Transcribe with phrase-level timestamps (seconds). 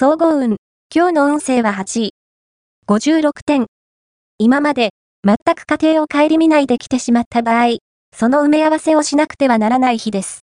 [0.00, 0.58] 総合運。
[0.94, 2.14] 今日の運勢は8位。
[2.86, 3.66] 56点。
[4.38, 4.90] 今まで、
[5.24, 7.78] 全く家庭を顧みないで来てしまった場合、
[8.16, 10.42] その埋め合わせをしなくてはならない日です。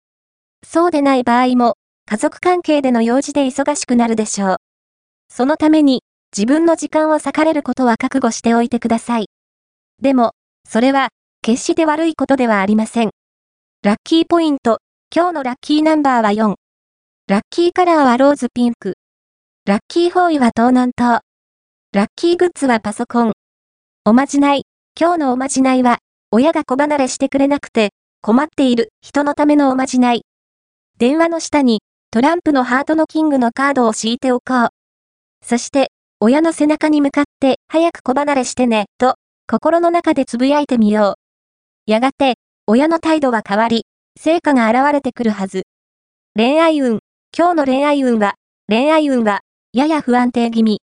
[0.65, 1.75] そうでない場合も、
[2.05, 4.55] 家族関係での用事で忙しくなるでしょう。
[5.29, 6.01] そのために、
[6.37, 9.29] 自分の時間を割かれることは覚悟しておいてください。
[10.01, 10.33] でも、
[10.67, 11.07] それは、
[11.41, 13.11] 決して悪いことではありません。
[13.81, 14.79] ラッキーポイント、
[15.15, 16.55] 今日のラッキーナンバーは4。
[17.29, 18.95] ラッキーカラーはローズピンク。
[19.67, 21.19] ラッキーフォーイは東南東。
[21.91, 23.33] ラッキーグッズはパソコン。
[24.05, 24.63] おまじない。
[24.97, 25.97] 今日のおまじないは、
[26.31, 27.89] 親が子離れしてくれなくて、
[28.21, 30.21] 困っている人のためのおまじない。
[30.99, 31.81] 電話の下に、
[32.11, 34.69] トランプのハートのキングのカードを敷いておこう。
[35.43, 39.15] そして、親の背中に向かって、早く子離れしてね、と、
[39.51, 41.17] 心の中でつぶやいてみよ
[41.87, 41.91] う。
[41.91, 42.35] やがて、
[42.67, 43.83] 親の態度は変わり、
[44.17, 45.63] 成果が現れてくるはず。
[46.37, 46.99] 恋愛運。
[47.37, 48.35] 今日の恋愛運は、
[48.69, 49.41] 恋愛運は、
[49.77, 50.81] やや不安定気味。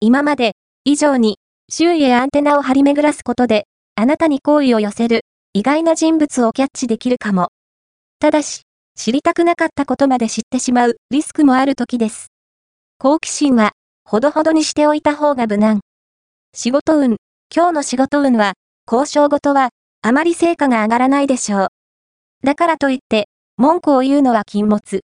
[0.00, 0.52] 今まで、
[0.84, 1.38] 以上に、
[1.70, 5.22] 周囲へアンテナを張り巡らすことで、あなたに好意を寄せる、
[5.54, 7.48] 意外な人物をキャッチできるかも。
[8.20, 8.64] ただし、
[8.98, 12.26] 知りたくなかったことまで知ってしまうリスクもある時です。
[12.98, 13.72] 好奇心は、
[14.04, 15.80] ほどほどにしておいた方が無難。
[16.54, 17.16] 仕事運。
[17.50, 18.52] 今日の仕事運は、
[18.86, 19.70] 交渉ごとは、
[20.02, 21.68] あまり成果が上がらないでしょう。
[22.44, 25.00] だからといって、文句を言うのは禁物。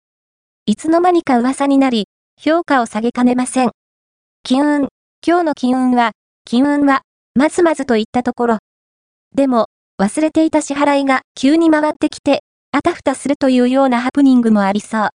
[0.67, 2.09] いつの間にか噂になり、
[2.41, 3.71] 評価を下げかねません。
[4.43, 4.89] 金運。
[5.27, 6.13] 今日の金運は、
[6.45, 7.03] 金運は、
[7.35, 8.59] まずまずといったところ。
[9.35, 9.67] でも、
[10.01, 15.09] 忘れていた支払いが急に回ってきて、あたふたするというようなハプニングもありそう。